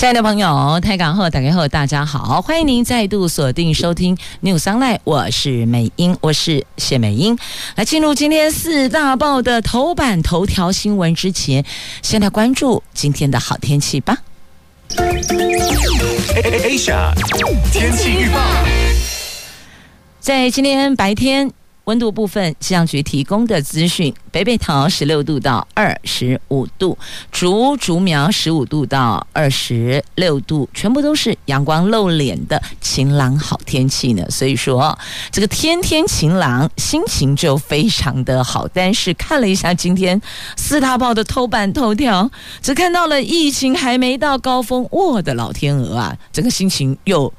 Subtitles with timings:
[0.00, 7.36] 亲爱的朋友，台港后打开后，大家好，欢迎您再度锁定收听 News Online，我是美英，我是谢美英。
[7.74, 11.66] 来进入今天四大报的头版头条新闻之前，
[12.00, 14.16] 先来关注今天的好天气吧。
[16.64, 17.12] Asia
[17.70, 18.40] 天气预报，
[20.18, 21.52] 在今天白天。
[21.84, 26.96] 温度部分，气象局提供的资讯：北北桃十六度到二十五度，
[27.32, 34.24] 竹竹苗十五度到二十六度，全部都是阳光露脸的晴朗好天气呢。
[34.30, 34.96] 所以说，
[35.32, 38.68] 这个天天晴朗，心情就非常的好。
[38.72, 40.20] 但是看了一下今天
[40.56, 42.30] 四大报的头版头条，
[42.62, 47.32] 只看到了疫情还没到高峰，我的老天鹅啊，整个心情又。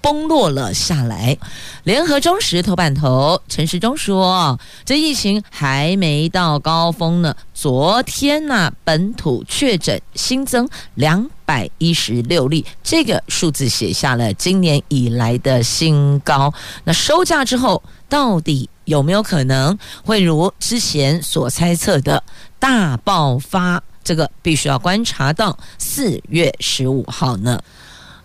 [0.00, 1.36] 崩落了下来。
[1.84, 7.34] 联合中时头版头，陈时中说：“这疫情还没到高峰呢。
[7.54, 16.52] 昨天呢、啊，本土确诊新增两百一十六例，这个数字写下了今年以来的新高。
[16.84, 22.22] 那收假之后，到底有没有可能会如之前所猜测的
[22.58, 23.82] 大爆发？
[24.02, 27.60] 这个必须要观察到四月十五号呢。”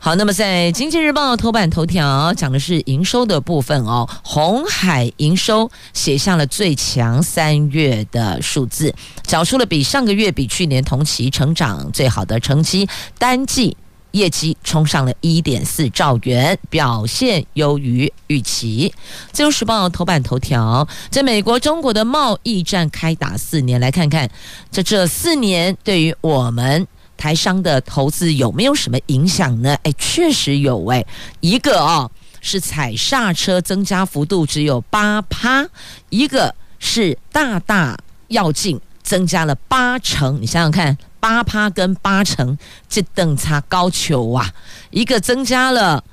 [0.05, 13.75] 好，那么在《经济日报》头版头条讲的是营收的部分哦，红海营收写下了最强三月的数字，缴出了比上个月、比去年同期成长最好的成绩，单季
[14.11, 18.93] 业绩冲上了一点四兆元，表现优于预期。
[19.31, 24.29] 《自由时报》头版头条，在美国中国的贸易战开打四年，来看看
[24.69, 26.85] 这这四年对于我们。
[27.17, 29.75] 台商的投资有没有什么影响呢？
[29.83, 31.05] 哎，确实有哎，
[31.39, 32.09] 一个哦
[32.41, 35.65] 是踩刹车增加幅度只有八趴，
[36.09, 40.39] 一个是大大要进增加了八成。
[40.41, 44.53] 你想想看，八趴跟八成这等差高球啊！
[44.91, 46.03] 一个增加了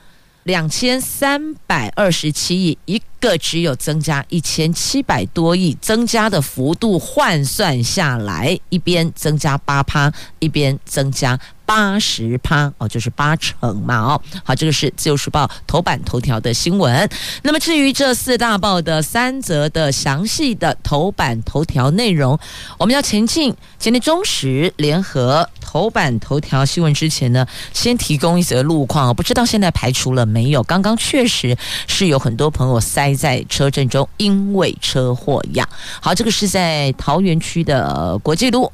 [0.44, 11.38] 两千三百二十七亿，一个只有增加一千七百多亿，增加的幅度换算下来，一边增加八趴，一边增加。
[11.64, 14.20] 八十趴哦，就是八成嘛哦。
[14.44, 17.08] 好，这个是自由时报头版头条的新闻。
[17.42, 22.38] 那么至于这四大报的三则的详细的头版头条内容，
[22.78, 30.62] 我们要前进今天中时联合头版头条新闻之前呢，先提供一则路况，不知道现在排除了没有？
[30.64, 31.56] 刚刚确实
[31.86, 35.68] 是有很多朋友塞在车震中，因为车祸呀。
[36.00, 38.72] 好，这个是在桃园区的国际路，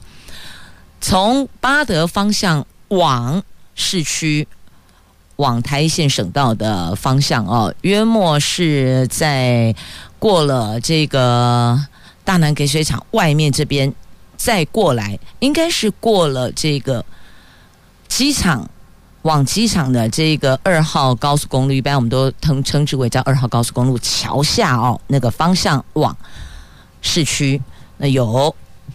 [1.00, 2.66] 从八德方向。
[2.90, 3.42] 往
[3.74, 4.48] 市区、
[5.36, 9.74] 往台一线省道的方向哦，约莫是在
[10.18, 11.78] 过了这个
[12.24, 13.92] 大南给水厂外面这边
[14.38, 17.04] 再过来，应该是过了这个
[18.08, 18.70] 机场，
[19.28, 26.16] 往机场的这个二号高速公路，一般我们都称称之为叫二号高速公路桥下哦，那个方向往
[27.02, 27.60] 市区，
[27.98, 28.54] 那有。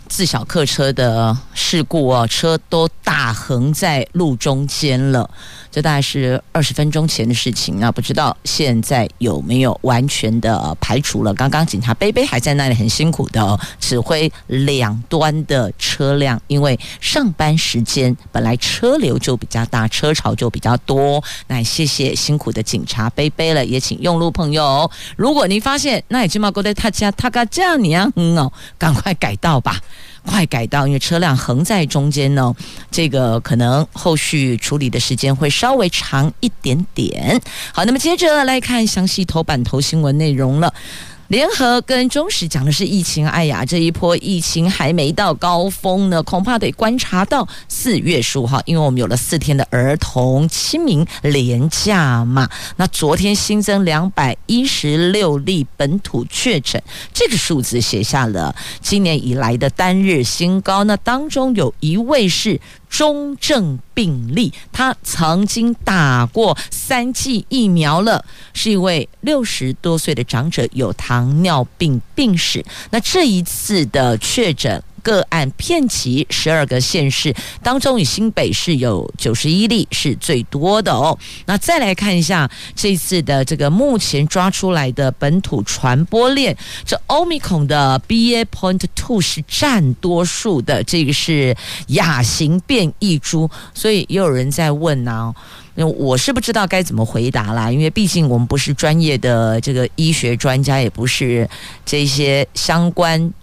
[0.10, 5.30] 自小客车的事故哦，车都大横在路中间了。
[5.74, 11.34] 这大概是二十分钟前的事情啊，不知道现在有没有完全的排除了。
[11.34, 21.24] 刚刚警察贝贝还在那里很辛苦的，指挥两端的车辆，因为上班时间本来车流就比较大，车潮就比较多。
[21.48, 29.82] 那谢谢辛苦的警察贝贝了，也请用路朋友，如果您发现那已经冒过在他家他家这样你啊，嗯哦，赶快改道吧。
[30.26, 32.54] 快改道，因为车辆横在中间呢，
[32.90, 37.42] 这个可能后续处理的时间会稍微长一点点。
[37.74, 40.74] 好，那么接着来看详细头版头新闻内容了。
[41.34, 52.48] 联合跟中时讲的是疫情，哎呀，这一波疫情还没到高峰呢，恐怕得观察到四月十五号，因为我们有了四天的儿童清明连假嘛。
[52.76, 56.80] 那昨天新增两百一十六例本土确诊，
[57.12, 60.84] 这个数字写下了今年以来的单日新高。
[60.84, 62.62] 那当中有一位是。
[62.94, 68.24] 中症病例，他曾经打过三剂疫苗了，
[68.54, 72.64] 是一位六十多岁的长者，有糖尿病病史。
[72.92, 81.16] 那这一次的确诊个案遍及十二个县市，当中以新北市有九十一例是最多的哦。
[81.46, 91.56] 那再来看一下这次的这个目前抓出来的本土传播链，这 Omicron 的 BA.2 是占多数的，这个是
[91.88, 95.36] 亚型变异株，所以也有人在问呢、啊。
[95.76, 101.50] 我是不知道该怎么回答啦，因为毕竟我们不是专业的这个医学专家，也不是
[101.84, 103.34] 这些相关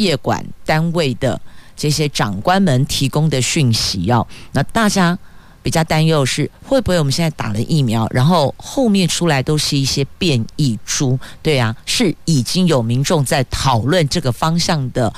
[0.00, 1.40] 业管单位的
[1.76, 4.26] 这些长官们提供的讯息哦。
[4.52, 5.18] 那大家
[5.62, 11.18] 比较担忧是，会不会我们现在打了疫苗，然后后面出来都是一些变异株？
[11.42, 15.12] 对啊，是已经有民众在讨论这个方向的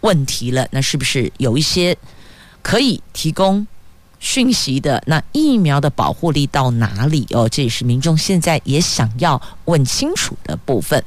[0.00, 0.66] 问题了。
[0.70, 1.96] 那是不是有一些
[2.62, 3.66] 可以提供？
[4.24, 7.48] 讯息的那疫苗的保护力到哪里哦？
[7.48, 11.02] 这也是民众现在也想要问清楚的部分。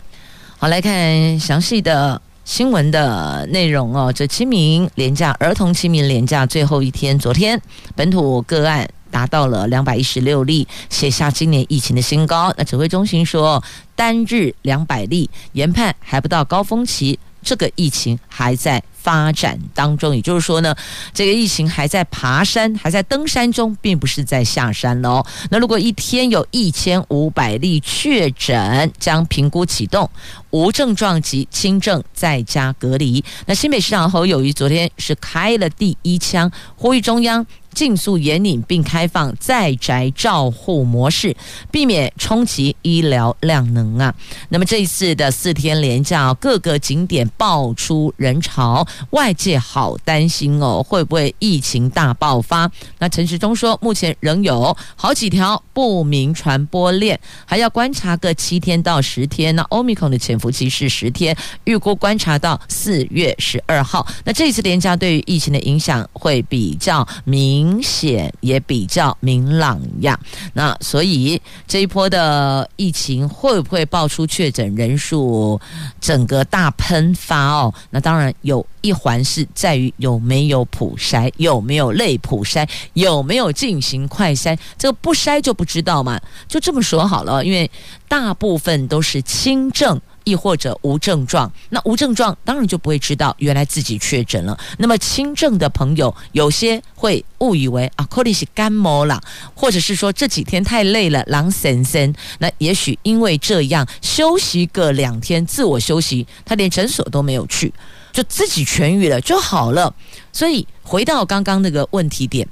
[0.58, 4.14] 好，来看详细的新闻的内容哦。
[4.14, 7.60] 这清明廉价，儿童清明廉价最后一天，昨天
[7.96, 12.54] 本土个案达到了两百一十六例，写下今年疫情的新高。
[12.56, 13.62] 那指挥中心说，
[13.96, 18.84] 单日两百例，研判还不到高峰期，这个疫情还在。
[19.06, 20.76] 发展当中，也就是说呢，
[21.14, 25.24] 这个疫情还在爬山，还在登山中，并不是在下山喽。
[25.52, 30.10] 那如果一天有一千五百例确诊，将评估启动
[30.50, 33.24] 无症状及轻症在家隔离。
[33.46, 37.46] 那新北市长侯友谊昨天是开了第一枪，呼吁中央。
[37.76, 41.36] 尽速严领并开放在宅照护模式，
[41.70, 44.16] 避免冲击医疗量能啊。
[44.50, 52.72] 那么这一次的四天连假，各个景点爆出人潮，外界好担心哦，会不会疫情大爆发？
[53.00, 59.54] 那陈时中说，目前仍有好几条不明传播链，还要观察个七天到十天。
[59.56, 61.36] 那 Omicron 的潜伏期是十天，
[61.66, 64.08] 预估观察到四月十二号。
[64.24, 67.65] 那这一次连假对于疫情的影响会比较明。
[67.66, 70.20] 明显也比较明朗呀，
[70.54, 75.60] 那所以这一波的疫情会不会爆出确诊人数
[76.00, 77.74] 整个大喷发哦？
[77.90, 86.22] 那当然有一环是在于有没有普筛，有没有类普筛，有没有进行快筛，这个不筛就不知道嘛。
[86.48, 87.70] 就这么说好了，因为
[88.08, 90.00] 大部分都是轻症。
[90.26, 94.60] 亦或者无症状，那无症状当然就不会知道原来自己确诊了。
[94.78, 99.22] 那么轻症的朋友，有些会误以为啊，可能是感冒了，
[99.54, 102.14] 或者是说这几天太累了，狼森森。
[102.40, 107.74] 那也许因为这样休息个两天，自我休息，他连诊所都没有去，
[108.12, 109.94] 就自己痊愈了就好了。
[110.34, 112.48] 所以回到刚刚那个问题点，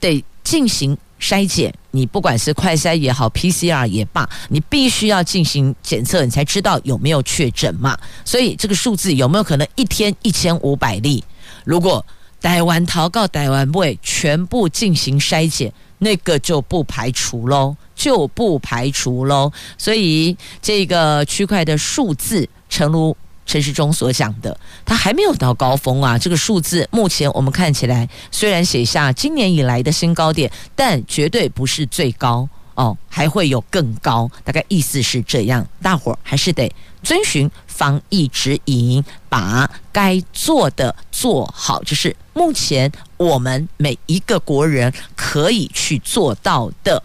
[0.00, 0.98] 得进行。
[1.20, 7.98] 筛检，你不管是快筛也好，PCR 也罢，你必须要进行检测，你才知道有没有确诊嘛。
[8.24, 11.24] 所以这个数字有没有可能一天一千五百例？
[11.64, 12.04] 如果
[12.40, 19.50] 台湾逃告台湾会全部进行筛检，那个就不排除喽，就不排除喽。
[19.76, 23.16] 所以这个区块的数字，诚如。
[23.48, 26.18] 陈时中所讲的，他还没有到高峰啊。
[26.18, 34.30] 这个数字目前我们看起来虽然写下今年以来的新高点，但绝对不是最高哦，还会有更高。
[34.44, 36.70] 大概意思是这样，大伙儿还是得
[37.02, 47.02] 遵循防疫指引，把该做的做好，这是目前我们每一个国人可以去做到的。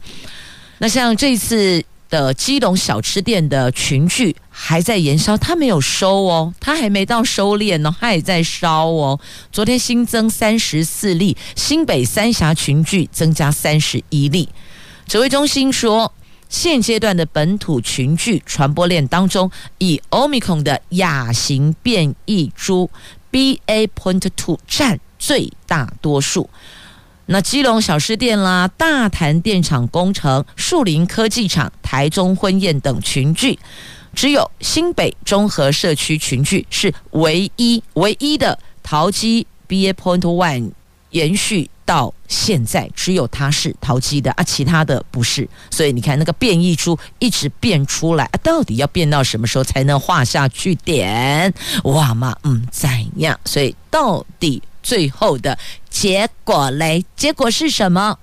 [0.80, 1.82] 那像这次。
[2.14, 9.20] 的基隆小吃店的群聚还在延烧，它没有收哦，它还没到收敛呢，它也在烧哦。
[9.52, 14.48] 昨天新增三十四例，新北三峡群聚增加三十一例。
[15.08, 16.14] 指挥中心说，
[16.50, 22.92] 现阶段的本土群聚传播链当中，以 Omicron 的亚型变异株
[23.32, 26.48] BA.2 占最大多数。
[27.28, 33.58] 那基隆小吃店啦、大潭电厂工程、树林科技厂、台中婚宴等群聚，
[34.14, 40.72] 只有新北中和社区群聚是唯一唯一的桃机 BA Point One
[41.12, 45.48] 延续到现在，只有它是桃机的啊，其他的不是。
[45.72, 51.54] 所以你看那个变异株一直变出来啊，到底要变到什么时候才能画下句点？
[51.86, 52.90] 哇嘛，嗯，怎
[53.22, 53.40] 样？
[53.46, 54.62] 所以到底？
[54.84, 55.58] 最后的
[55.90, 57.04] 结果嘞？
[57.16, 58.20] 结果是什么？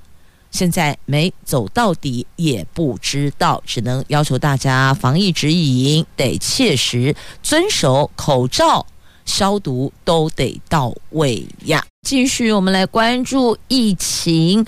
[0.52, 8.85] 现在没走到底也不知道，只能要求大家防疫指引得切实遵守口罩、
[9.30, 11.82] 消毒都得到位呀。
[12.02, 14.64] 继续，我们来关注疫情。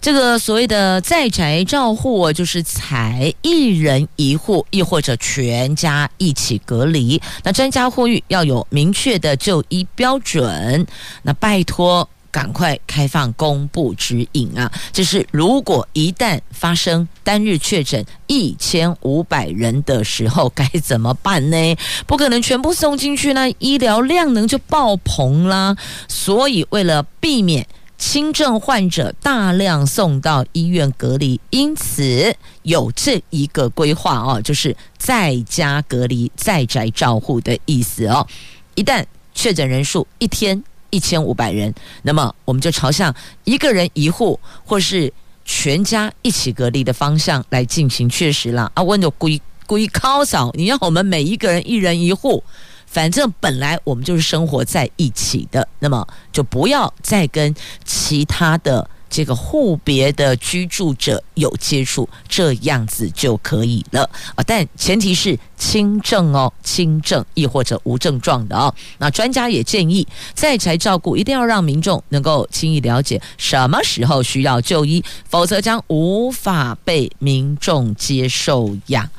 [0.00, 7.20] 这个所谓的在宅照护，就是才一人一户，亦或者全家一起隔离。
[7.44, 10.86] 那专家呼吁要有明确的就医标准。
[11.22, 12.08] 那拜托。
[12.30, 14.70] 赶快开放公布指引啊！
[14.92, 21.76] 就是如果一旦发生单日确诊一千五百人的时候，该怎么办呢？
[22.06, 25.76] 不可能全部送进去，那医疗量能就爆棚啦。
[26.08, 27.66] 所以为了避免
[27.98, 38.26] 轻症患者大量送到医院隔离，因此有这一个规划哦，就是在家隔离、在宅照护的意思哦。
[38.76, 40.62] 一旦确诊人数一天。
[40.90, 45.12] 一千五百人，那么我们就朝向一个人一户，或是
[45.44, 48.08] 全家一起隔离的方向来进行。
[48.08, 52.42] 确实啦，啊，温度归归靠嫂，你要我们每一个人一人一户，
[52.86, 57.54] 反正本来我们就是生活在一起的，那么就不要再跟
[57.84, 58.88] 其他的。
[59.10, 64.44] 这个户别的居住者有接触，这样子就可以了啊！
[64.46, 68.72] 但前提是轻症哦，轻症亦或者无症状的哦。
[68.98, 79.10] 那专家也建议，在宅照顾一定要让民众能够轻易了解什么时候需要就医，否则将无法被民众接受呀。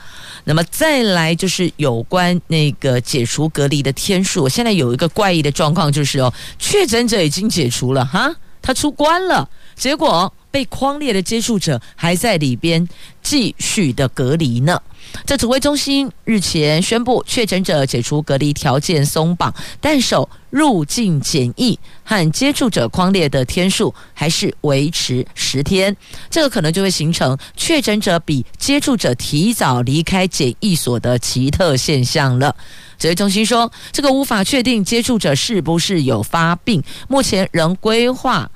[0.45, 9.47] 那么再来就是有关那个解除隔离的天数，现在有一个怪异的状况，就是哦，确诊者已经解除了哈，他出关了。
[9.81, 12.87] 结果被框列的接触者还在里边
[13.23, 14.79] 继续的隔离呢。
[15.25, 25.97] 这指挥中心日前宣布，确诊者解除隔离条件松绑，但守入境检疫和接触者框列的天数还是维持十天。
[26.29, 32.55] 这个可能就会形成确诊者比接触者提早离开检疫所的奇特现象了。
[32.99, 38.51] 指挥中心说，这个无法确定接触者是不是有发病，目前仍规划。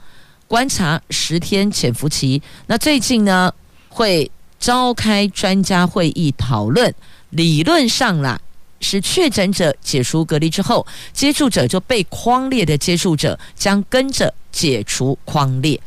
[0.48, 3.52] 观察十天潜伏期，那最近呢
[3.90, 6.94] 会召开专家会议讨论。
[7.32, 8.40] 理论上啦，
[8.80, 15.78] 是确诊者解除隔离之后，接触者就被框列的接触者将跟着解除框列。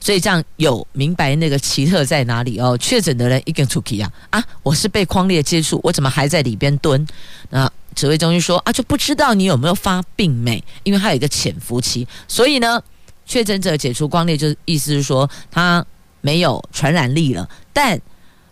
[0.00, 2.76] 所以这样有明白那个奇特在哪里哦？
[2.76, 4.44] 确诊的人一根出去啊啊！
[4.62, 7.06] 我是被框列接触，我怎么还在里边蹲？
[7.48, 10.62] 那指挥中心说啊，就不知道你有没有发病没？
[10.82, 12.82] 因为它有一个潜伏期，所以呢。
[13.26, 15.84] 确诊者解除光烈，就是意思是说他
[16.20, 18.00] 没有传染力了，但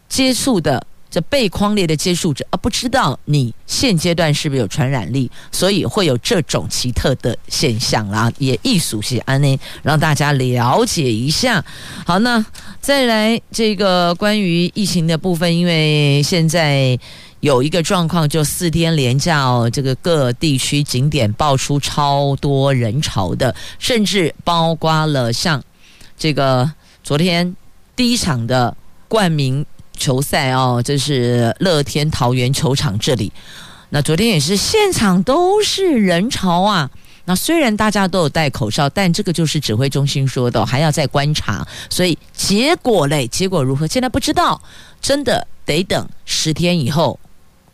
[0.08, 8.32] 接触的这被框列的接触者啊，不知道你现阶段是不是有传染力，所以会有这种奇特的现象啦。
[8.38, 11.62] 也艺术系安内让大家了解一下。
[12.06, 12.44] 好，那
[12.80, 16.98] 再来这个关于疫情的部分，因为现在。
[17.42, 25.60] 有一个状况，就四天连假，这个各地区景点爆出超多人潮的，甚至包括了像
[26.16, 26.70] 这个
[27.02, 27.56] 昨天
[27.96, 28.76] 第一场的
[29.08, 29.66] 冠名
[30.02, 33.32] 球赛哦，这是乐天桃园球场这里。
[33.90, 36.90] 那昨天也是现场都是人潮啊。
[37.24, 41.64] 那虽然大家都有戴口罩，但这个就是指挥中心说的，还要再观察。
[41.88, 43.86] 所以结果嘞，结果如何？
[43.86, 44.60] 现在不知道，
[45.00, 47.18] 真的得等十天以后。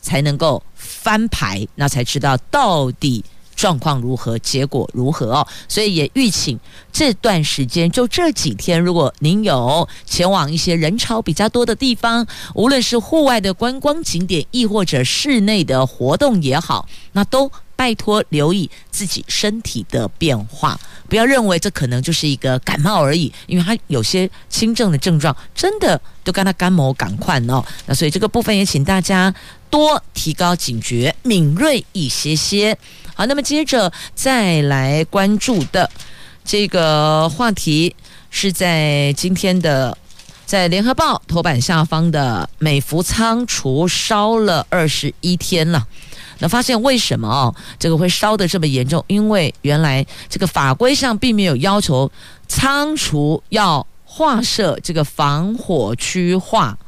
[0.00, 3.22] 才能够翻牌，那才知道到底
[3.58, 5.46] 状况如何，结果如何哦。
[5.66, 6.58] 所以也预请
[6.92, 12.24] 这段时间，就这几天，如果您有前往一些人潮比较多的地方，
[12.54, 17.50] 无论是户外的观光景点，亦或者室内的活动也好，那都。
[17.78, 20.76] 拜托留意自己身体的变化，
[21.08, 27.64] 不要认为这可能就是一个感冒而已，因为它有些轻症的症状，真的都跟他感冒赶快哦。
[27.86, 29.32] 那所以这个部分也请大家
[29.70, 32.76] 多提高警觉，敏锐一些些。
[33.18, 35.90] 好，那么接着再来关注的
[36.44, 37.96] 这个话题，
[38.30, 39.98] 是在今天的
[40.46, 45.84] 在联合报头版下方的美孚仓储烧了二十一天了。
[46.38, 49.04] 那发现为什么哦，这个会烧得这么严重？
[49.08, 52.08] 因为原来这个法规上并没有要求
[52.46, 56.78] 仓储要划设这个防火区划，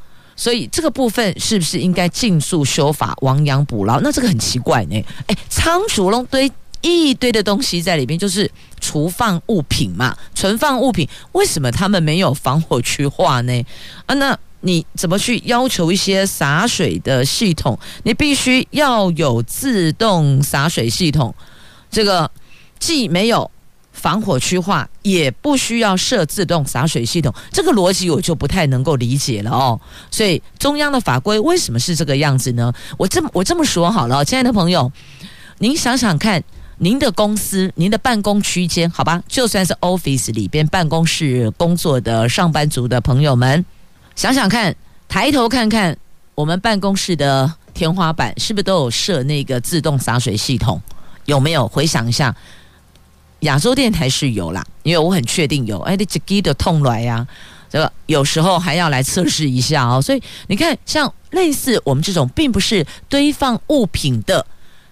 [0.41, 3.99] 所以这个部分是不是应该尽速修法，亡羊补牢？
[3.99, 4.99] 那这个很奇怪呢。
[5.27, 13.65] 哎，仓储弄堆一堆的东西在里边，就是储放物品嘛，存放物品，为什么他们没有防火区划呢？
[14.07, 14.35] 啊，那。
[14.63, 17.75] 你怎么去要求一些洒水的系统？
[18.03, 21.33] 你必须要有自动洒水系统，
[21.89, 22.29] 这个
[22.77, 23.49] 既没有
[24.01, 29.79] 防火区划，也不需要设自动洒水系统，这个逻辑我就不太能够理解了哦。
[30.09, 32.73] 所以中央的法规为什么是这个样子呢？
[32.97, 34.91] 我这么我这么说好了，亲爱的朋友，
[35.59, 36.43] 您想想看，
[36.79, 43.63] 您的公司、您的办公区间，好吧，就算是 office 里边办公室工作的上班族的朋友们，
[44.15, 44.75] 想想看，
[45.07, 45.95] 抬头看看
[46.33, 50.81] 我们办公室的天花板，是不是都有设那个自动洒水系统？
[51.25, 51.67] 有没有？
[51.67, 52.35] 回想一下，
[53.41, 55.79] 亚洲电台是有啦，因为我很确定有。
[55.81, 57.27] 哎，你这鸡的痛来呀，
[57.69, 60.01] 这个有时候还要来测试一下哦。
[60.01, 64.45] 所以你看，像类似我们这种，并不是堆放物品的，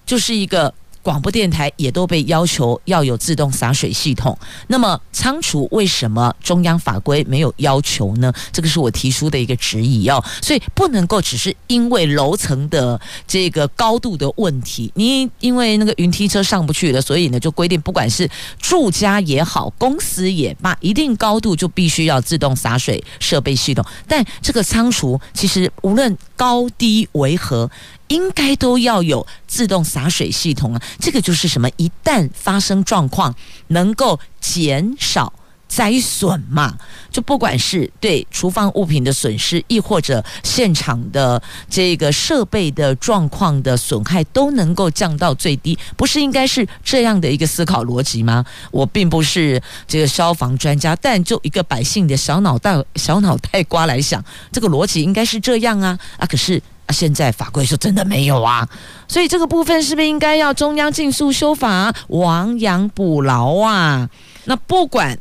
[0.06, 0.74] 就是一个。
[1.02, 4.38] 广播电台也都被要求要有自动洒水系统。
[4.68, 8.32] 那么仓储为什么中央法规没有要求呢？
[8.52, 10.24] 这个是我提出的一个质疑哦。
[10.42, 18.30] 所以不能够只是因为楼层的这个高度的问题，你因为那个云梯车上不去了，所以呢就规定，不管是
[18.60, 23.86] 住家也好，公司也罢，一定高度就必须要自动洒水设备系统。
[24.08, 27.70] 但这个仓储其实无论高低为何。
[28.10, 30.82] 应该都要有自动洒水系统啊！
[31.00, 31.70] 这个就是什么？
[31.78, 33.34] 一旦发生状况，
[33.68, 35.32] 能够减少
[35.68, 36.76] 灾损嘛？
[37.12, 41.40] 就不管是对厨房物品的损失，亦或者现场的
[41.70, 48.44] 这个设备的状况的损害，都能够降到最低，不是应该是这样的一个思考逻辑吗？
[48.72, 56.00] 我并不是这个消防专家，但就一个百姓的小脑袋、小脑袋瓜来想，这个逻辑应该是这样啊！
[56.18, 56.60] 啊，可是。
[56.92, 58.68] 现在法规说真的没有啊，
[59.08, 64.10] 所以这个部分是不是应该要中央尽速修法，亡羊补牢啊？
[64.46, 65.18] 那不管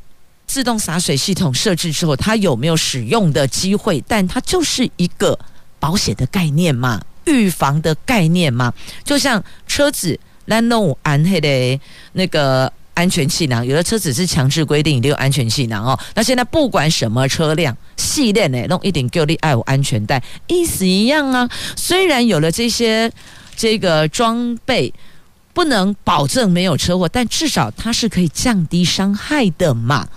[0.46, 5.38] 自动洒水系统设置之后，它有没有使用的机会，但它就是一个
[5.78, 8.72] 保险的概念嘛，预防的概念嘛，
[9.04, 11.80] 就像车子来弄安黑的
[12.12, 12.72] 那个。
[12.98, 15.96] 安全气囊，有的车子是强制规定一定有安全气囊哦。
[16.16, 21.48] 那现在不管什么车辆，系列呢，弄一点够力爱有安全带，意思一样啊。
[21.76, 23.08] 虽然有了这些
[23.54, 24.92] 这个装备，
[25.52, 30.08] 不能保证没有车祸，但至少它是可以降低伤害的嘛。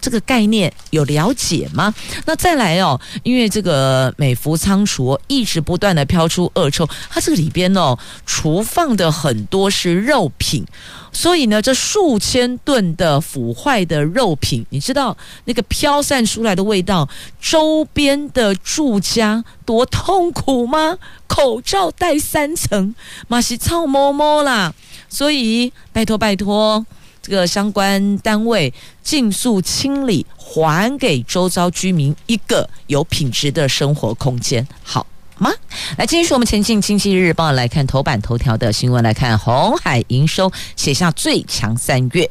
[0.00, 1.94] 这个概念有了解吗？
[2.26, 10.64] 那再来哦，因为这个美孚仓储一直不断的飘出恶臭，它这个里边哦，储放的很多是肉品，
[11.12, 17.08] 所以呢，这数千吨的腐坏的肉品，你知道那个飘散出来的味道，
[17.40, 20.98] 周边的住家多痛苦吗？
[21.26, 22.94] 口罩戴三层，
[23.28, 24.74] 马西臭摸摸啦，
[25.08, 26.84] 所以拜托拜托。
[27.30, 35.06] 这个相关单位尽速清理，还给周遭居民一个有品质的生活空间，好
[35.38, 35.48] 吗？
[35.96, 42.28] 来，继续我们前进经济日报来看头版头条的新闻，来看红海营收写下最强三月，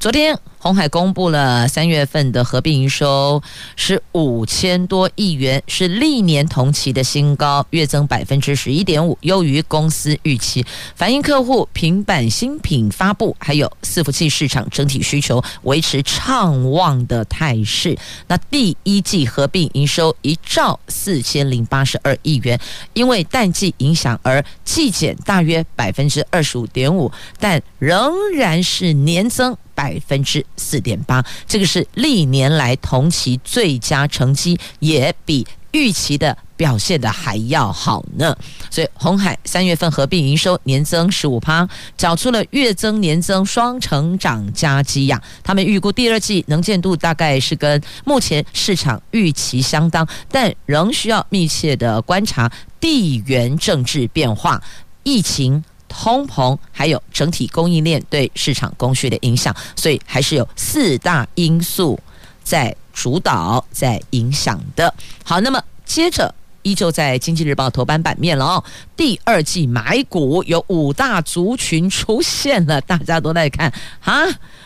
[0.00, 0.36] 昨天。
[0.62, 3.42] 鸿海公布了三月份的合并营收
[3.76, 10.62] 是五千多亿元，是历年同期的新高，月增百分之十一点五，优于公司预期，
[10.94, 17.96] 反映客户平板新品发布，还有伺服器市场整体需求维持畅旺的态势。
[18.26, 22.60] 那第一季合并营收一兆四千零八十二亿元，
[22.92, 29.56] 因为淡季影响而季减大约百分之二十五点五，但仍然是年增。
[29.72, 38.36] 百分之四点八，这个是历年来同期最佳成绩，也比预期的表现的还要好呢。
[38.70, 45.20] 所以红海三月份合并营收年增十五趴，缴出了月增年增双成长佳绩呀。
[45.42, 54.60] 他们预估第二季能见度大概是跟目前市场预期相当，但仍需要密切的观察地缘政治变化、
[55.02, 55.64] 疫情。
[55.90, 61.98] 通膨还有整体供应链对市场供需的影响，所以还是有四大因素
[62.42, 64.94] 在主导、在影响的。
[65.24, 68.64] 好，那么接着依旧在《经济日报》头版版面了哦。
[68.96, 73.72] 第二季买股有五大族群出现了，大家都在看
[74.02, 74.22] 啊，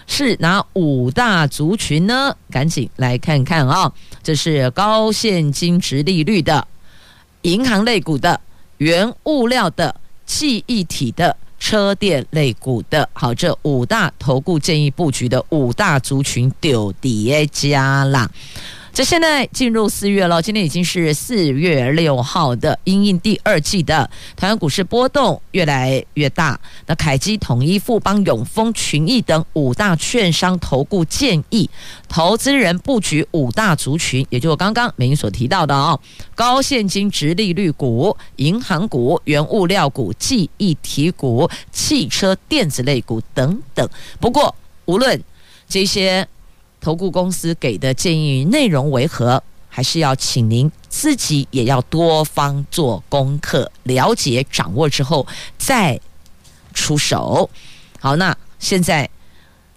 [0.06, 2.36] 是哪五大族群呢？
[2.50, 3.92] 赶紧来看看啊、哦！
[4.22, 6.66] 这是高现金殖利率的
[7.42, 8.38] 银行类股的
[8.76, 9.94] 原物料的。
[10.26, 18.30] 记忆体的车电类股的好，这五大投顾建议布局的五大族群丢叠加啦。
[18.94, 26.58] 这现在进入四月了，今天已经是四月六号的，因应第二季的台湾股市波动越来越大。
[26.86, 31.68] 那凯基、统一、富邦、永丰、群益等五大券商投顾建议，
[32.08, 35.98] 投资人布局五大族群，也就是刚刚美英所提到的哦，
[36.36, 43.88] 高现金值利率股、银行股、原物料股、记忆体股、汽车电子类股等等。
[44.20, 44.54] 不过，
[44.84, 45.20] 无论
[45.68, 46.24] 这些。
[46.84, 49.42] 投顾公司给的建议内容为何？
[49.70, 55.98] 还是要请您自己也要多方做功课，了解掌握之后再
[56.74, 57.48] 出手。
[57.98, 58.36] 好，那。
[58.58, 59.08] 现在。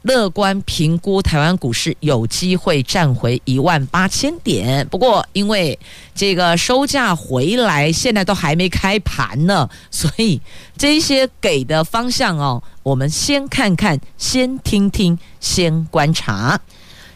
[0.04, 5.78] 乐观评估台湾股市有机会站回一万八千点，不过因为
[6.16, 10.40] 这个收价回来，现在都还没开盘呢，所以
[10.78, 16.58] 这些给的方向哦，我们先看看，先听听，先观察，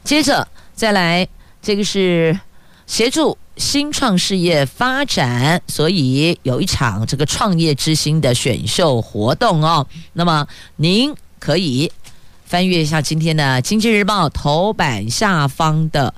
[0.04, 1.28] 接着再来，
[1.62, 2.40] 这个是
[2.86, 11.92] 协助新创事业发展，所以有一场这个创业之星的选秀活动哦，那么您可以。
[12.44, 16.14] 翻阅一下今天的《经济日报》头版下方的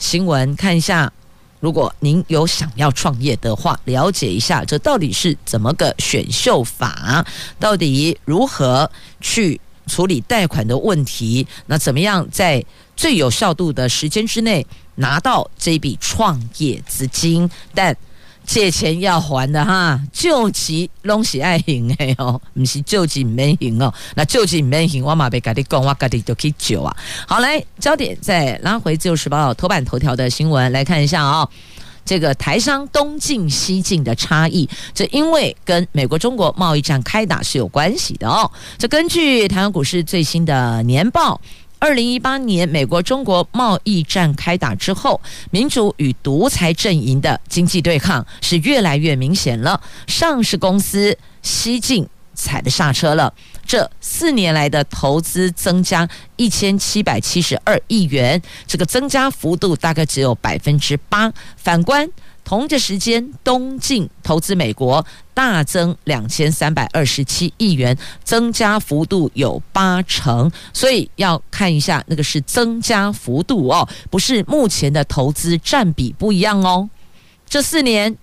[0.00, 1.12] 新闻，看一下。
[1.60, 7.24] 如果您有想要创业的话，了解一下这到底是怎么个选秀法，
[7.60, 11.46] 到底如何去处理贷款的问题？
[11.66, 12.64] 那怎么样在
[12.98, 17.48] 最有效度的时间之内拿到这笔创业资金？
[17.72, 17.96] 但
[18.44, 23.94] 借钱要还的哈，救急拢是爱还的哦，不是救急没还哦。
[24.16, 26.96] 那救急没还，我嘛别跟你讲，我跟你就去救啊。
[27.28, 31.50] 好，来焦点再拉回《自由时报》头版头条的新闻来看一下啊、哦。
[32.04, 38.50] 这个台商东进西进的差异，这因为跟美国中国贸易战开打是有关系的哦。
[38.76, 41.40] 这根据台湾股市最新的年报。
[41.80, 49.80] 二零一八年，美国中国贸易战开打之后，民主与独裁阵营的经济对抗是越来越明显了。
[50.06, 53.32] 上市公司西进踩了刹车了。
[53.64, 61.32] 这四年来的投资增加一千七百七十二亿元，这个增加幅度大概只有百分之八。
[61.56, 62.08] 反观。
[62.48, 70.50] 同一时间，东进投资美国大增两千三百二十七亿元，增加幅度有八成。
[70.72, 76.88] 所以要看一下那个是增加幅度哦，不是目前的投资占比不一样哦。
[77.46, 78.16] 这四年，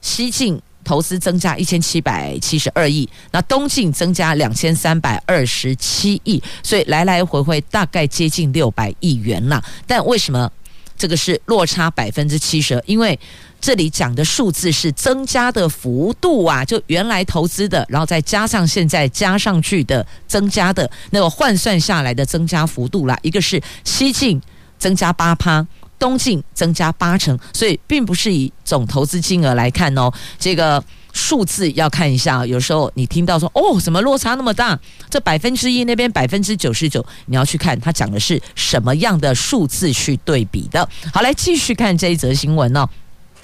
[0.00, 9.60] 西进投资增加一千七百七十二亿，那东进增加两千三百二十七亿，所以来来回回大概接近六百亿元了。
[9.84, 10.48] 但为什么
[10.96, 12.80] 这个是落差百分之七十？
[12.86, 13.18] 因为
[13.60, 23.18] 这里讲的数字是增加的幅度啊，就原来投资的，然后再加上现在加上去的增加的那个换算下来的增加幅度啦。
[23.22, 24.40] 一个是西进
[24.78, 25.66] 增加八趴，
[25.98, 30.10] 东进增加八成，所以并不是以总投资金额来看哦。
[30.38, 34.78] 这个数字要看一下，有时候你听到说哦，怎么落差那么大？
[35.10, 40.88] 这百分之一那边百分之九十九，你要去看它讲的是什么样的数字去对比的。
[41.12, 42.88] 好，来继续看这一则新闻哦。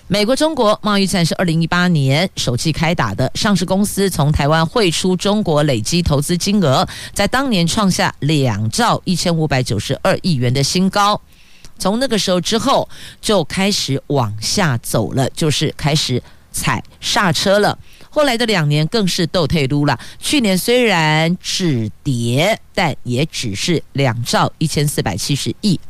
[0.07, 11.19] 美国中国贸易战是二零一八年首季开打的，上市公司从台湾汇出中国累积投资金额，在当年创下两兆一千五百九十二亿元的新高。
[11.79, 12.87] 从那个时候之后，
[13.23, 17.79] 就开始往下走了，就是开始踩刹车了。
[18.11, 19.99] 后来的两年更是斗退撸了。
[20.21, 25.81] 去年虽然止跌，但也只是两兆一千四百七十亿，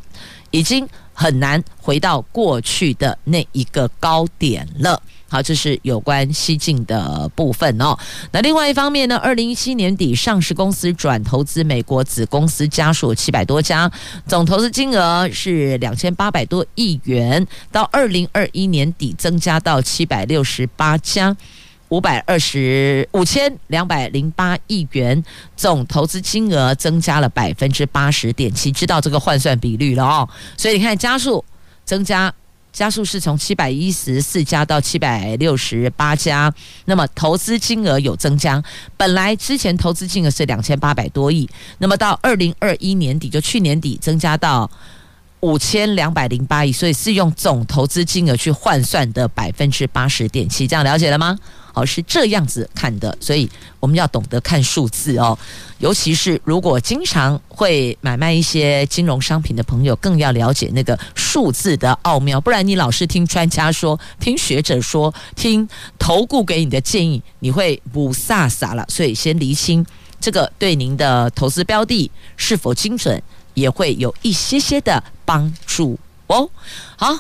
[0.53, 0.88] 已经。
[1.14, 5.00] 很难回到过去的那一个高点了。
[5.27, 7.96] 好，这是有关西进的部分哦。
[8.31, 13.90] 那另外一方面呢，二零一七年底上市公司转投资美国子公司家数七百多家，
[14.29, 21.37] 总投资金额是两千八百多亿元，到二零二一年底增加到七百六十八家。
[21.90, 25.22] 五百二十五千两百零八亿元，
[25.56, 30.28] 总投资金额增加了百分之八十点七，知道这个换算比率了哦。
[30.56, 31.44] 所以你看，加速
[31.84, 32.32] 增加，
[32.72, 36.52] 加速是从七百一十四家到七百六十八家，
[36.86, 38.62] 那么投资金额有增加。
[38.96, 44.70] 本来之前投资金额是两千八百多亿，那么到二零二一年底，就去年底增加到。
[45.40, 51.38] 五千两百零八亿，所以是用总投资金额去换算的百分之八十点七，这样了解了吗？
[51.74, 55.37] 好，是这样子看的，所以我们要懂得看数字哦，
[55.78, 68.87] 尤其是如果经常会买卖一些金融商品的朋友，更要了解那个数字的奥妙，不然你老是听专家说、听学者说、听投顾给你的建议，你会不飒飒了。
[68.88, 69.84] 所以先厘清
[70.20, 73.22] 这个对您的投资标的是否精准。
[73.54, 76.50] 也会有一些些的帮助哦。
[76.96, 77.16] 好，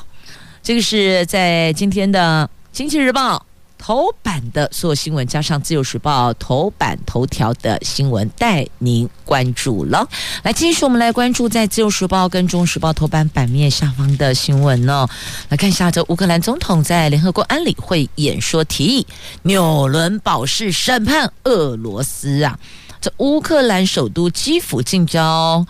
[0.64, 3.36] 这个是在今天的《经济日报》
[3.78, 10.08] 头版的所有新闻，加上《自由时报》头版头条的新闻，带您关注了。
[10.42, 15.06] 来，继续我们来关注在《自由时报》跟《中时报》头版版面下方的新闻呢。
[15.48, 19.06] 来看一下，这乌克兰总统在联合国安理会演说提议
[19.42, 22.58] 纽伦堡式审判俄罗斯啊。
[23.00, 25.66] 这乌克兰首都基辅近郊。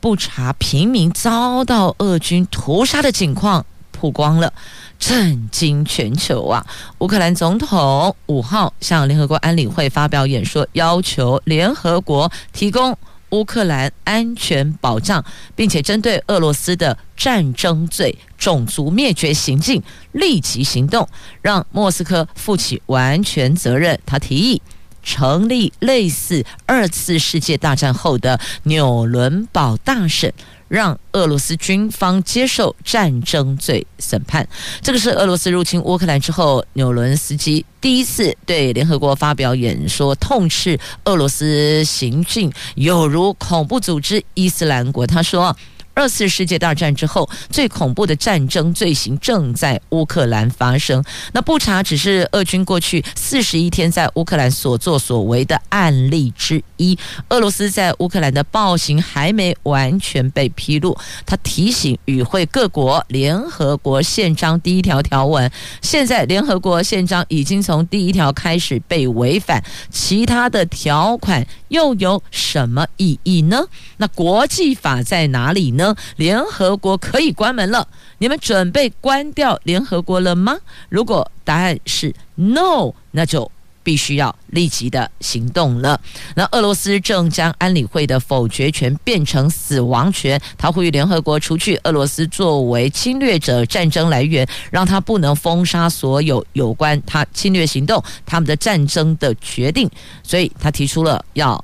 [0.00, 3.64] 不查平民遭到俄军屠杀的情况
[4.02, 4.52] 曝光了，
[4.98, 6.66] 震惊全球啊！
[6.98, 12.98] 乌克兰总统五号向联合国安理会发表演说，要求联合国提供
[13.30, 21.08] 乌克兰安全保障，并且针对俄罗斯的战争罪、种族灭绝行径立即行动，
[21.40, 23.96] 让莫斯科负起完全责任。
[24.04, 24.60] 他提议
[25.02, 30.32] 成立类似二次世界大战后的纽伦堡大审。
[30.68, 34.48] 让俄罗斯军方接受战争罪审判，
[34.80, 45.06] 这个是俄罗斯入侵乌克兰之后，纽伦斯基第一次对联合国发表演说，痛斥俄罗斯行径有如恐怖组织伊斯兰国。
[45.06, 45.54] 他说。
[45.94, 51.02] 二次世界大战之后，最恐怖的战争罪行正在乌克兰发生。
[51.32, 56.98] 那不查只是俄军过去四十一天在乌克兰所作所为的案例之一。
[57.28, 60.96] 俄罗斯在乌克兰的暴行还没完全被披露。
[61.24, 65.48] 他提醒与会各国，联合国宪章第一条条文，
[65.80, 73.64] 现在联合国宪章已经从第一条开始被违反，其他的条款又有什么意义呢？
[73.98, 75.94] 那国际法在哪里呢？
[76.16, 77.86] 联合国可以关门了，
[78.18, 80.58] 你们准备关掉联合国了吗？
[80.88, 83.51] 如果答案是 no，那就
[83.82, 86.00] 必须要立即的行动了。
[86.34, 99.90] 那俄罗斯正将安理会的否决权变成死亡权，他呼吁联合国除去俄罗斯作为侵略者战争来源，让他不能封杀所有有关他侵略行动、他们的战争的决定。
[100.22, 101.62] 所以他提出了要。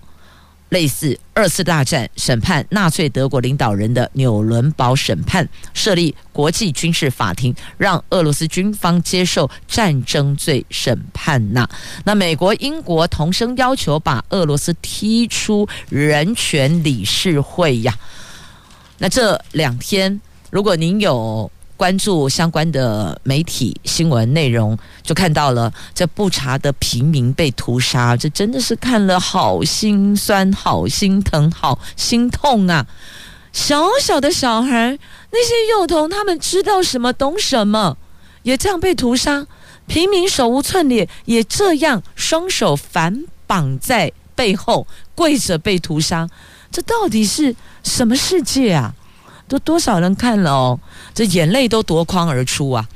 [0.71, 11.69] 类似二次大战审判纳粹德国领导人的纽伦堡审判，设立国际军事法庭，让俄罗斯军方接受战争罪审判呐。
[12.05, 17.97] 那美国、英国同声要求把俄罗斯踢出人权理事会呀。
[18.99, 21.51] 那这两天，如果您有。
[21.79, 32.85] 关注相关的媒体新闻内容，就看到了这布查的平民被屠杀，这真的是看了好心酸、好心疼、好心痛啊！
[33.53, 34.99] 小小的小孩，
[35.31, 37.97] 那些幼童，他们知道什么、懂什么，
[38.43, 39.47] 也这样被屠杀。
[39.87, 46.29] 平民手无寸铁，也这样双手反绑在背后跪着被屠杀，
[46.73, 48.97] 这到底是什么世界啊？
[49.49, 50.79] 都多少人看了哦，
[51.15, 52.87] 这眼泪都夺眶而出啊！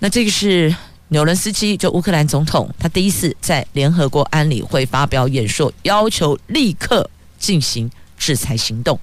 [0.00, 0.74] 那这个是
[1.08, 8.98] 纽伦斯基，就乌克兰总统，他第一次在联合国安理会发表演说，要求立刻进行制裁行动。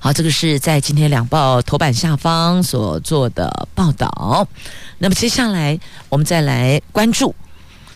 [0.00, 4.46] 好，这个是在今天两报头版下方所做的报道。
[4.98, 7.34] 那么接下来我们再来关注，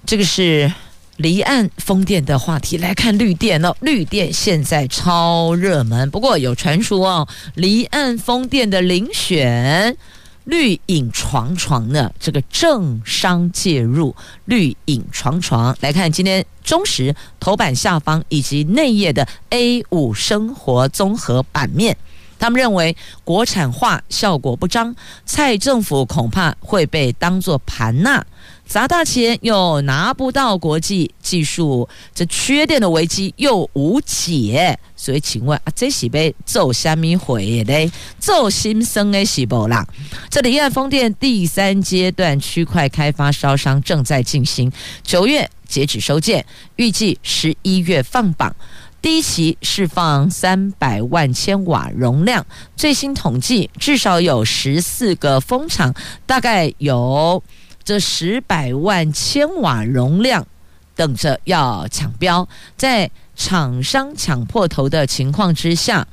[0.07, 0.73] 这个是。
[1.19, 6.09] 离岸风电的话题来看绿电哦，绿电现在超热门。
[6.11, 9.97] 不过有传出哦，离岸风电的遴选
[10.45, 15.77] 绿影幢幢呢，这个政商介入，绿影幢幢。
[15.81, 21.97] 来看今天中时头版下方以及内页的 A 五生活综合版面，
[22.39, 24.95] 他们认为国产化效果不彰，
[25.27, 28.25] 蔡政府恐怕会被当作盘纳。
[28.69, 37.91] 砸大钱又拿不到国际技术，这缺电的危机又无解，所以请问啊，这是被做虾米回嘞？
[38.21, 39.87] 做新生的是不啦？
[40.29, 44.71] 这离岸风电第三阶段区块开发招商正在进行，
[45.03, 46.45] 九月截止收件，
[46.77, 48.55] 预计十一月放榜。
[49.01, 52.45] 第一期释放三百万千瓦容量，
[52.77, 55.95] 最新统计至少有十四个风场，
[56.27, 57.43] 大概有。
[57.89, 60.47] 这十百万千瓦容量
[60.95, 62.47] 等着要抢标，
[62.77, 66.07] 在厂商抢破头的情况之下，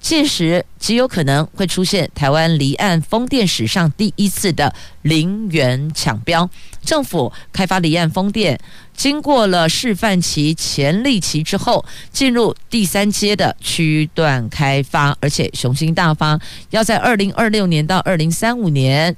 [0.00, 6.50] 届时极有可能会出现台湾离岸风电史上第一次的零元抢标。
[6.82, 8.58] 政府开发离岸风电，
[8.92, 16.36] 经过了示范期、潜力期之后，进入第三阶的区段开发，而且雄心大发，
[16.70, 19.16] 要在二零二六年到二零三五年。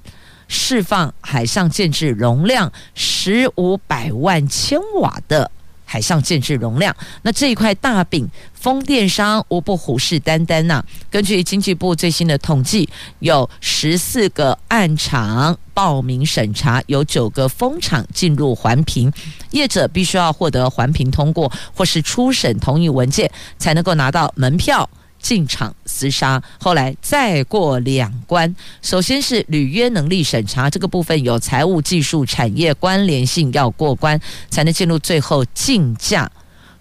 [0.53, 5.51] 释放海上建置容量十五百万千瓦的
[5.87, 10.85] 海上建置容量，那这一块大饼，风电商无不虎视眈眈呐。
[11.11, 12.89] 根据经济部最新的统计，
[13.21, 19.11] 有十四个案场报名审查，有九个风场进入环评，
[19.53, 24.89] 业者必须要获得环评通过或是初审同意文件，才能够拿到门票。
[25.23, 28.55] 进场厮杀，后来再过两关。
[28.83, 36.31] 首先是履约能力审查，这个部分有财务、技术、产业关联性要过关，才能进入最后竞价。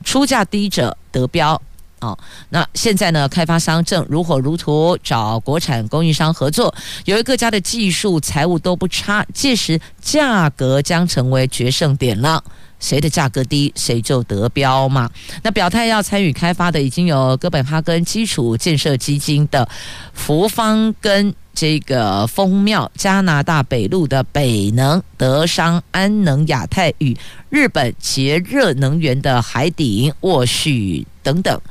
[0.04, 1.62] 出价低者得标，
[2.00, 2.18] 哦。
[2.50, 6.74] 那现在呢，开发商正如火如荼找国产供应商合作，
[7.06, 12.44] 由于各家的技术财务都不差，届时价格将成为决胜点了。
[12.82, 15.10] 谁的价格低，谁就得标嘛。
[15.42, 19.70] 那表态要参与开发的，已经有哥本哈根基础建设基金的
[20.14, 27.16] 福方跟这个丰庙、加拿大北路的北能、德商、安能、亚太与
[27.50, 31.62] 日本捷热能源的海鼎、沃旭等等。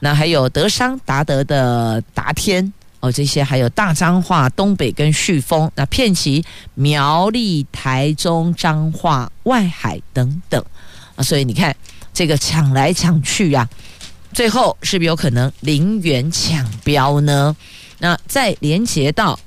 [0.00, 2.72] 那还有德商达德的达天。
[3.00, 10.64] 哦，这些还有大彰化、东北跟旭峰，那片期苗栗、台中、彰化、外海等等
[11.14, 11.74] 啊，所以你看
[12.12, 17.54] 这个抢来抢去呀、啊，最后是不是有可能零元抢标呢？
[17.98, 19.38] 那再连接到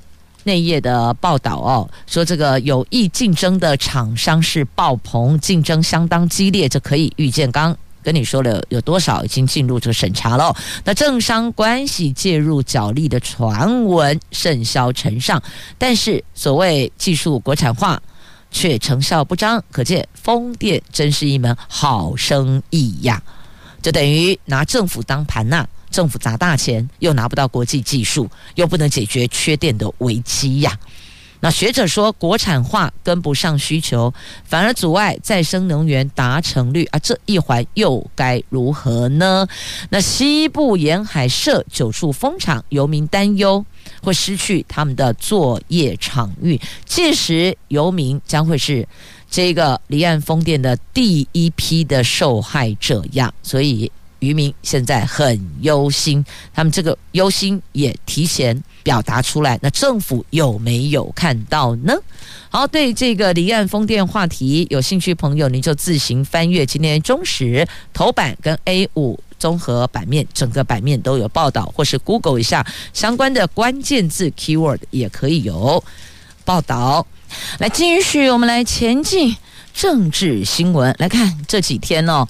[0.44, 7.78] 内页的报道哦，说这个有意竞争的厂商是爆棚，竞争相当激烈，这可以预见刚。
[8.04, 10.56] 跟你说了有多少已经进入这个审查了？
[10.84, 15.42] 那政商关系介入角力的传闻甚嚣尘上，
[15.78, 18.02] 但是所谓技术国产化
[18.50, 23.22] 却成效不彰，可见风电真是一门好生意呀！
[23.82, 30.78] 就等于拿政府当盘呐，政府砸大钱又拿不到国际技术，又不能解决缺电的危机呀。
[31.44, 34.14] 那学者说，国产化跟不上需求，
[34.46, 39.48] 反而阻碍再生能源达成率啊，这一环又该如何呢？
[39.90, 43.66] 那西部沿海设九处风场，游民担忧
[44.04, 48.88] 会失去他们的作业场域，届时游民将会是
[49.30, 53.92] 这个离岸风电的第一批的受害者呀，所以。
[54.22, 59.60] 渔民现在很忧心，他们这个忧心也提前表达出来。
[59.62, 61.94] 那政府有没有看到呢？
[62.50, 75.84] 好，对这个离岸风电话题有兴趣朋友，您就自行翻阅今天中时头版跟 A 五综合版面，整个版面都有报道，或是 Google 一下相关的关键字 keyword 也可以有
[76.46, 77.08] 报道。
[77.58, 79.36] 来，继续我们来前进
[79.74, 82.28] 政治新闻，来看这几天哦。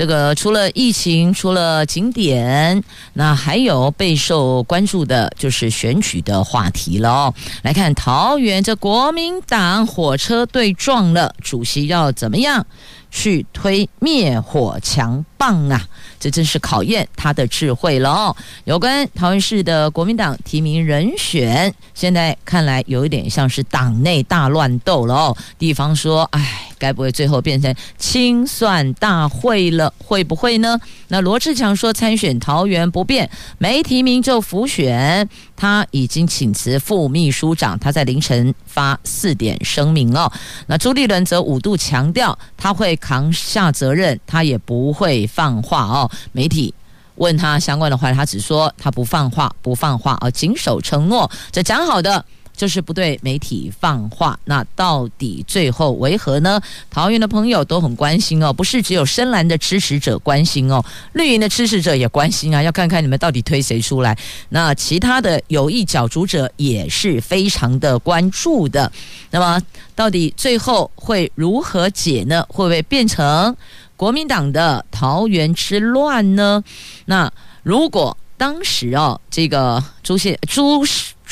[0.00, 2.82] 这个除了疫情，除了景点，
[3.12, 7.34] 那还有备受关注的就是选举的话题了哦。
[7.60, 12.64] 来看桃园，这国民党火车对撞了，主席要怎么样
[13.10, 15.86] 去推灭火强棒啊？
[16.18, 18.36] 这真是考验他的智慧了哦。
[18.64, 25.36] 有关桃园市的国民党提名人选，现在看来有一点像是党内大乱斗了哦。
[25.58, 26.68] 地方说，哎。
[26.80, 29.89] 该不会最后变成清算大会了？
[29.98, 30.78] 会不会呢？
[31.08, 40.30] 那罗志强说参选桃园不变，没提名就浮选，他已经请辞副秘书长，他在凌晨发四点声明哦。
[40.66, 46.10] 那朱立伦则五度强调他会扛下责任，他也不会放话哦。
[46.32, 46.72] 媒体
[47.16, 52.24] 问他相关的话，他只说他不放话，不放话啊，谨守承诺，这讲好的。
[52.60, 56.60] 就是不对媒体放话，那到底最后为何呢？
[56.90, 64.14] 桃园的朋友都很关心哦，不是只有深蓝的支持者关心哦，绿营的支持者也关心啊，要看看你们到底推谁出来。
[64.50, 68.92] 那其他的有意角逐者也是非常的关注的。
[69.30, 69.58] 那么
[69.94, 72.44] 到底最后会如何解呢？
[72.50, 73.56] 会不会变成
[73.96, 76.62] 国民党的桃园之乱呢？
[77.06, 80.82] 那如果当时哦，这个朱县朱。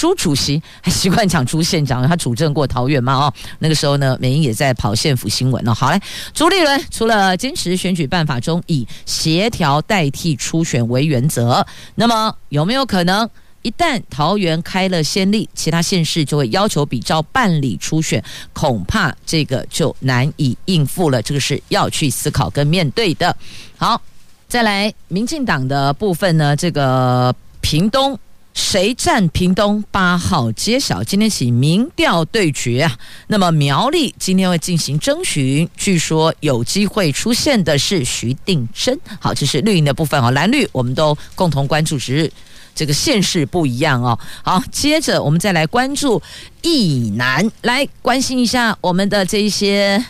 [0.01, 3.15] 朱主席还习惯讲朱县长，他主政过桃园嘛？
[3.15, 5.75] 哦，那个时候呢，美英也在跑县府新闻呢。
[5.75, 6.01] 好嘞，
[6.33, 11.67] 朱立伦除了坚持选举办法中以协调代替初选为原则，
[11.97, 13.29] 那么有没有可能
[13.63, 18.23] 一旦桃园开了先例，其他县市就会要求比照办理初选？
[18.53, 21.21] 恐怕这个就难以应付了。
[21.21, 23.35] 这个是要去思考跟面对的。
[23.77, 24.01] 好，
[24.49, 28.19] 再来民进党的部分呢，这个屏东。
[28.55, 32.99] 谁占屏东八号揭晓，今天起民调对决啊。
[33.29, 38.99] 那么苗栗今天会进行征询，据说有机会出现的是徐定祯。
[39.21, 42.33] 好，这是绿营的部分哦，蓝绿我们都共同关注，只是
[42.75, 44.19] 这个县市不一样哦。
[44.43, 46.21] 好，接着我们再来关注
[46.63, 50.05] 役男，来关心一下我们的这一些。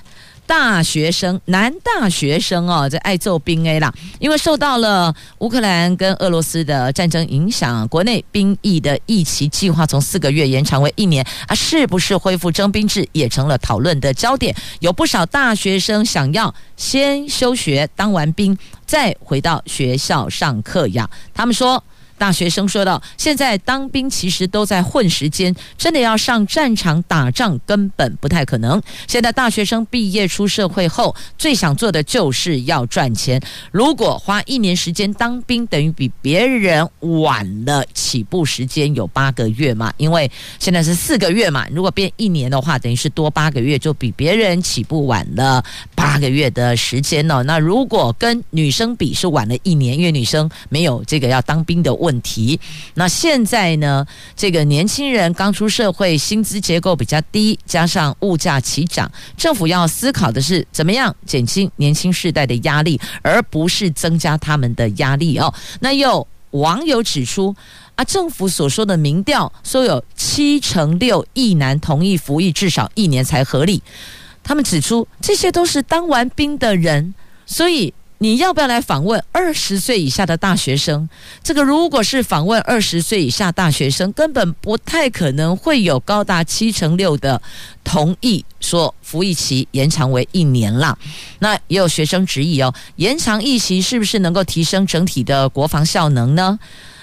[0.49, 14.57] 大学生，男大学生哦，这爱揍兵 A 啦，因为受到了乌克兰跟俄罗斯的战争影响，国内兵役的役期计划从四个月延长为一年啊，是不是恢复征兵制也成了讨论的焦点。
[14.81, 18.57] 有不少大学生想要先休学，当完兵
[18.87, 21.11] 再回到学校上课呀。
[21.35, 21.85] 他们说，
[22.19, 28.83] 大学生说道：“现在当兵其实都在混时间，真的要上战场打仗根本不太可能。
[29.07, 33.41] 现在大学生毕业出社会后，最想做的就是要赚钱。
[33.71, 36.87] 如果花一年时间当兵，等于比别人
[37.23, 39.93] 晚了起步时间有八个月嘛？
[39.97, 45.65] 因为现在是四个月嘛，如果变一年的话，等于是多八个月，就比别人起步晚了
[45.95, 47.43] 八个月的时间哦。
[47.45, 52.59] 那如果跟女生比，是晚了一年，因为女生没有这个要当兵的问问题。
[52.95, 65.53] 那现在呢，这个年轻人刚出社会，薪资结构比较低，加上物价齐涨，政府要思考的是怎么样减轻年轻世代的压力，而不是增加他们的压力哦。
[65.81, 67.55] 那又网友指出
[67.95, 73.83] 啊，政府所说的民调说有七成六役男同意服役至少一年才合理，
[74.43, 77.13] 他们指出这些都是当完兵的人，
[77.45, 77.93] 所以。
[78.21, 81.09] 你要不要来访问二十岁以下的大学生？
[81.43, 87.41] 这个如果是访问二十岁以下大学生，根本不太可能会有高达七成六的
[87.85, 90.99] 同意说服役期延长为一年了。
[91.39, 96.59] 那也有学生质疑哦，延长役期是不是能够提升整体的国防效能呢？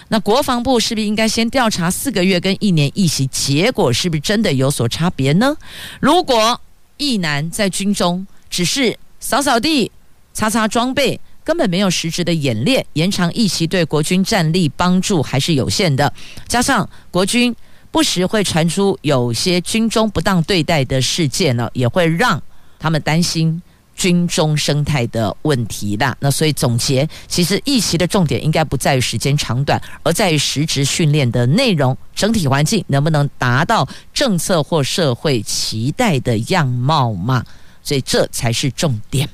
[0.10, 5.56] 那国防部是不是应该先调查四个月跟一年役期结果是不是真的有所差别呢？
[6.02, 6.60] 如果
[6.98, 9.92] 役男在军中只是扫扫地，
[10.36, 16.12] 擦擦装备，根本没有实质的演练，延长一期对国军战力帮助还是有限的。
[16.46, 17.56] 加上国军
[17.90, 22.40] 不时会传出有些军中不当对待的事件呢，也会让
[22.78, 23.62] 他们担心
[23.96, 26.14] 军中生态的问题啦。
[26.20, 37.42] 那所以总结，其实一期的重点应该不在于时间长短，而在于实质训练的内容，整体环境能不能达到政策或社会期待的样貌嘛？
[37.82, 39.30] 所以这才是重点。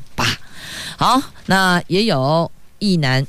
[1.02, 3.26] 好，那也有一男，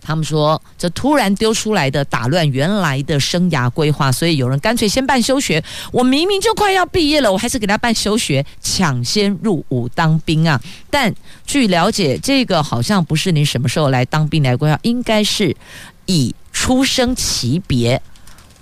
[0.00, 5.60] 他们说这突然丢出来的打乱原来的生涯规划，所以有人干脆先办休学。
[5.90, 10.62] 我明明就快要毕业了，我还是给他办休学，抢先入伍当兵啊！
[10.88, 11.12] 但
[11.44, 15.56] 据了解，这个好像不是你什么时候来当兵来规划，应该是
[16.04, 18.00] 以出生级别。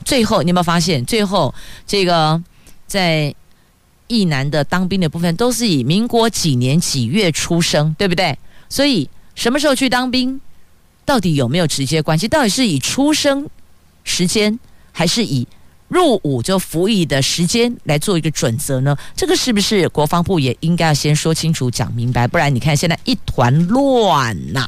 [0.02, 1.54] 最后你有没有发现，最后
[1.86, 2.42] 这个
[2.86, 3.34] 在。
[4.06, 8.38] 役男的当兵的部分都是以民国几年几月出生，对不对？
[8.68, 10.40] 所以什么时候去当兵，
[11.04, 12.28] 到底有没有直接关系？
[12.28, 13.48] 到底是以出生
[14.04, 14.58] 时间，
[14.92, 15.46] 还是以
[15.88, 18.96] 入伍就服役的时间来做一个准则呢？
[19.14, 22.26] 这个是不是国防部也应该要先说清楚、讲明白？
[22.26, 24.66] 不然你看现在一团乱呐。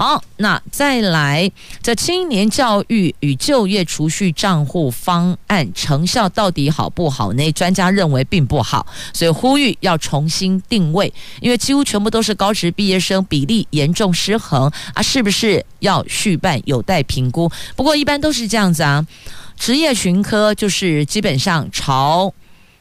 [0.00, 7.52] 好，那再来，这青年教育与就业储蓄账户方案成效到底好不好呢？
[7.52, 15.02] 专家认为并不好，所以呼吁要重新定位，因为几乎全部都是高职毕业生，比例严重失衡啊！
[15.02, 16.58] 是不是要续办？
[16.64, 17.52] 有待评估。
[17.76, 19.06] 不过一般都是这样子啊，
[19.58, 22.32] 职业群科就是基本上朝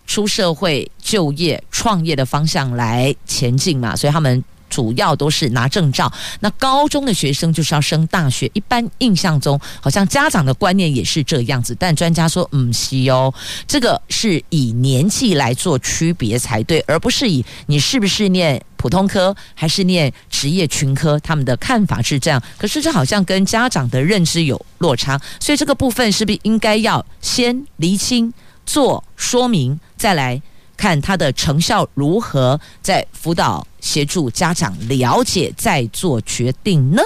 [0.07, 4.41] 出社会、就业、创业的方向来前进嘛，所以他们。
[4.69, 8.49] 主要都是拿证照，那高中的学生就是要升大学。
[8.53, 13.33] 一般印象中，好像家长的观念也是这样子，但专家说，嗯，是哦，
[13.67, 22.41] 这个是以年纪来做区别才对，而不是以你是不是念普通科还是念职业群科，他们的看法是这样。
[22.57, 28.33] 可是这好像跟家长的认知有落差，所以这个部分是不是应该要先厘清、
[28.65, 30.41] 做说明，再来？
[30.77, 37.01] 看他的成效如何，再辅导协助家长了解，再做决定呢？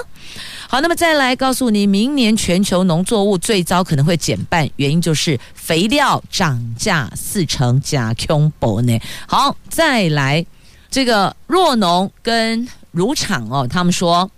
[0.68, 8.98] 好，那么再来告诉你，明年全球农作物最糟可能会减半，原因就是肥料涨价四成，加恐怖呢。
[9.28, 10.44] 好，再来
[10.90, 14.30] 这个若农跟乳厂哦，他们说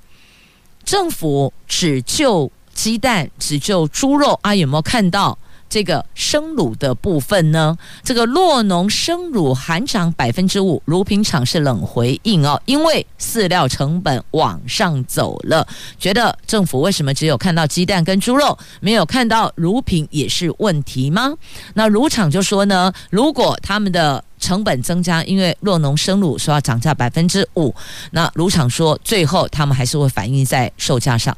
[0.85, 5.39] 政府只救鸡蛋，只救猪肉啊，有没有看到？
[5.69, 15.67] 这个生乳的部分呢，这个洛农生乳含涨百分之五，乳品厂是冷回应哦，因为饲料成本往上走了，
[15.99, 21.35] 觉得政府为什么只有看到鸡蛋跟猪肉，没有看到乳品也是问题吗？
[21.75, 27.75] 那乳厂就说呢，如果他们的成本增加，因为洛农生乳说要涨价百分之五，
[28.13, 31.37] 那乳厂说最后他们还是会反映在售价上，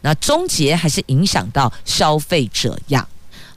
[0.00, 3.06] 那终结还是影响到消费者呀。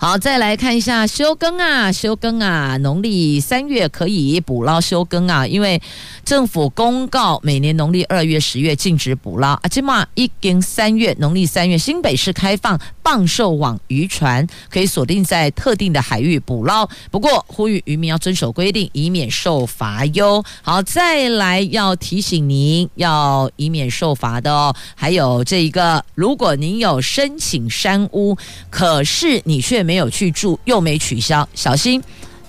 [0.01, 5.79] 好，再来看一下休耕啊，休耕啊，农历三月可以捕捞休耕啊，因为
[6.25, 20.43] 政府公告每年农历二月、十月禁止捕捞啊，起码一经三月，农历三月新北市开放棒寿网渔船可以锁定在特定的海域捕捞，不过呼吁渔民要遵守规定，以免受罚哟。
[20.63, 24.75] 好，再来要提醒您要以免受罚的哦。
[24.95, 28.35] 还有这一个，如果您有申请山屋，
[28.71, 32.01] 可是你却没没有去住，又没取消，小心。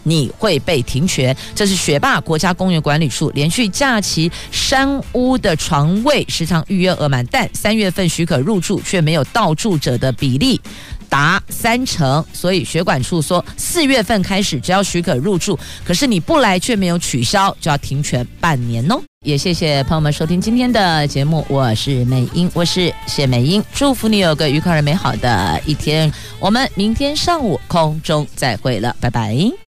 [0.04, 10.60] 你会被停权，这是学霸国家公园管理处连续假期山屋的床位时常预约额满，但三月份许可入住却没有到住者的比例
[11.12, 18.98] 达三成，所以学管处说四月份开始只要许可入住，可是你不来却没有取消，就要停权半年哦。
[19.22, 26.10] 也谢谢朋友们收听今天的节目，我是美英，我是谢美英，祝福你有个愉快而美好的一天，
[26.40, 29.52] 我们明天上午空中再会了，拜拜。